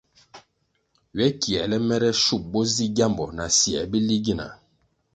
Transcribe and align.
Ywe 1.17 1.27
kiēle 1.43 1.77
mere 1.91 2.09
shup 2.23 2.43
bo 2.57 2.61
zi 2.73 2.85
gyambo 2.95 3.25
na 3.37 3.45
syē 3.57 3.81
bili 3.91 4.17
gina? 4.25 4.47